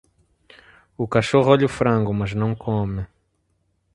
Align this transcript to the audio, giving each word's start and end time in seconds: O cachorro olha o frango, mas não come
O 0.97 1.07
cachorro 1.07 1.51
olha 1.51 1.67
o 1.67 1.69
frango, 1.69 2.11
mas 2.11 2.33
não 2.33 2.55
come 2.55 3.05